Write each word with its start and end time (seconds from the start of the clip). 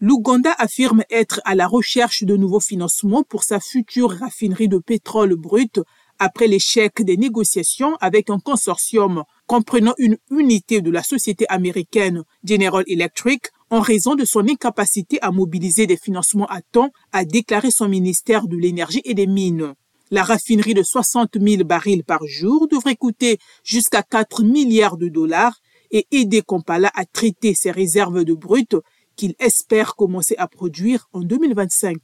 L'Ouganda 0.00 0.54
affirme 0.58 1.02
être 1.10 1.40
à 1.44 1.56
la 1.56 1.66
recherche 1.66 2.22
de 2.22 2.36
nouveaux 2.36 2.60
financements 2.60 3.24
pour 3.24 3.42
sa 3.42 3.58
future 3.58 4.12
raffinerie 4.12 4.68
de 4.68 4.78
pétrole 4.78 5.34
brut 5.34 5.80
après 6.20 6.46
l'échec 6.46 7.02
des 7.02 7.16
négociations 7.16 7.96
avec 7.96 8.30
un 8.30 8.38
consortium 8.38 9.24
comprenant 9.48 9.94
une 9.98 10.16
unité 10.30 10.82
de 10.82 10.92
la 10.92 11.02
société 11.02 11.46
américaine 11.48 12.22
General 12.44 12.84
Electric 12.86 13.48
en 13.70 13.80
raison 13.80 14.14
de 14.14 14.24
son 14.24 14.48
incapacité 14.48 15.18
à 15.20 15.32
mobiliser 15.32 15.88
des 15.88 15.96
financements 15.96 16.46
à 16.46 16.60
temps, 16.62 16.90
a 17.10 17.24
déclaré 17.24 17.72
son 17.72 17.88
ministère 17.88 18.46
de 18.46 18.56
l'Énergie 18.56 19.02
et 19.04 19.14
des 19.14 19.26
Mines. 19.26 19.74
La 20.12 20.22
raffinerie 20.22 20.74
de 20.74 20.84
60 20.84 21.30
000 21.40 21.64
barils 21.64 22.04
par 22.04 22.24
jour 22.24 22.68
devrait 22.68 22.96
coûter 22.96 23.38
jusqu'à 23.64 24.04
4 24.04 24.44
milliards 24.44 24.96
de 24.96 25.08
dollars 25.08 25.58
et 25.90 26.06
aider 26.12 26.42
Kampala 26.42 26.90
à 26.94 27.04
traiter 27.04 27.54
ses 27.54 27.70
réserves 27.70 28.24
de 28.24 28.34
brut 28.34 28.76
qu'il 29.18 29.34
espère 29.40 29.96
commencer 29.96 30.36
à 30.38 30.46
produire 30.46 31.08
en 31.12 31.20
2025. 31.20 31.98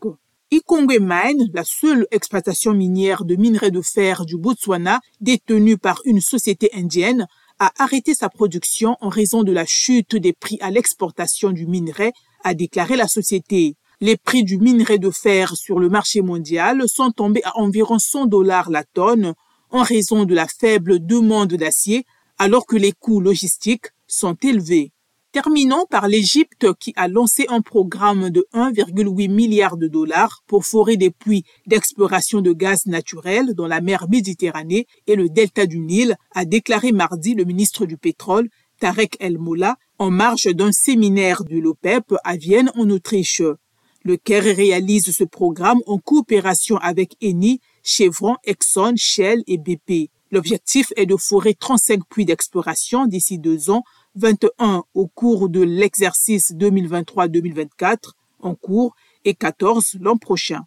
Ikongwe 0.50 0.98
Mine, 1.00 1.48
la 1.54 1.64
seule 1.64 2.06
exploitation 2.10 2.74
minière 2.74 3.24
de 3.24 3.36
minerais 3.36 3.70
de 3.70 3.80
fer 3.80 4.26
du 4.26 4.36
Botswana 4.36 5.00
détenue 5.20 5.78
par 5.78 6.00
une 6.04 6.20
société 6.20 6.68
indienne, 6.74 7.26
a 7.60 7.72
arrêté 7.78 8.14
sa 8.14 8.28
production 8.28 8.96
en 9.00 9.08
raison 9.08 9.44
de 9.44 9.52
la 9.52 9.64
chute 9.64 10.16
des 10.16 10.32
prix 10.32 10.58
à 10.60 10.70
l'exportation 10.70 11.52
du 11.52 11.66
minerai, 11.66 12.12
a 12.42 12.52
déclaré 12.52 12.96
la 12.96 13.06
société. 13.06 13.76
Les 14.00 14.16
prix 14.16 14.42
du 14.42 14.58
minerai 14.58 14.98
de 14.98 15.10
fer 15.10 15.56
sur 15.56 15.78
le 15.78 15.88
marché 15.88 16.20
mondial 16.20 16.82
sont 16.88 17.12
tombés 17.12 17.44
à 17.44 17.56
environ 17.56 18.00
100 18.00 18.26
dollars 18.26 18.70
la 18.70 18.82
tonne 18.82 19.34
en 19.70 19.82
raison 19.82 20.24
de 20.24 20.34
la 20.34 20.48
faible 20.48 21.04
demande 21.04 21.54
d'acier, 21.54 22.04
alors 22.38 22.66
que 22.66 22.76
les 22.76 22.92
coûts 22.92 23.20
logistiques 23.20 23.86
sont 24.08 24.36
élevés. 24.42 24.92
Terminons 25.34 25.84
par 25.90 26.06
l'Égypte 26.06 26.72
qui 26.78 26.92
a 26.94 27.08
lancé 27.08 27.46
un 27.48 27.60
programme 27.60 28.30
de 28.30 28.46
1,8 28.54 29.28
milliard 29.28 29.76
de 29.76 29.88
dollars 29.88 30.44
pour 30.46 30.64
forer 30.64 30.96
des 30.96 31.10
puits 31.10 31.42
d'exploration 31.66 32.40
de 32.40 32.52
gaz 32.52 32.86
naturel 32.86 33.52
dans 33.54 33.66
la 33.66 33.80
mer 33.80 34.06
Méditerranée 34.08 34.86
et 35.08 35.16
le 35.16 35.28
delta 35.28 35.66
du 35.66 35.80
Nil, 35.80 36.14
a 36.36 36.44
déclaré 36.44 36.92
mardi 36.92 37.34
le 37.34 37.42
ministre 37.42 37.84
du 37.84 37.96
pétrole 37.96 38.48
Tarek 38.78 39.16
El 39.18 39.38
Moula 39.38 39.74
en 39.98 40.12
marge 40.12 40.54
d'un 40.54 40.70
séminaire 40.70 41.42
de 41.42 41.58
l'OPEP 41.58 42.14
à 42.22 42.36
Vienne 42.36 42.70
en 42.76 42.88
Autriche. 42.88 43.42
Le 44.04 44.16
Caire 44.16 44.44
réalise 44.44 45.10
ce 45.10 45.24
programme 45.24 45.80
en 45.86 45.98
coopération 45.98 46.76
avec 46.76 47.16
Eni, 47.20 47.58
Chevron, 47.82 48.36
Exxon, 48.44 48.92
Shell 48.94 49.42
et 49.48 49.58
BP. 49.58 50.12
L'objectif 50.30 50.92
est 50.96 51.06
de 51.06 51.16
forer 51.16 51.54
35 51.54 52.00
puits 52.08 52.24
d'exploration 52.24 53.06
d'ici 53.06 53.38
deux 53.38 53.70
ans 53.70 53.82
21 54.16 54.84
au 54.94 55.06
cours 55.06 55.48
de 55.48 55.60
l'exercice 55.60 56.52
2023-2024 56.52 58.12
en 58.40 58.54
cours 58.54 58.94
et 59.24 59.34
14 59.34 59.96
l'an 60.00 60.16
prochain. 60.16 60.66